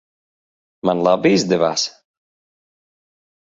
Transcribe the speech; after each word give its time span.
Man 0.89 1.03
labi 1.09 1.33
izdevās? 1.41 1.87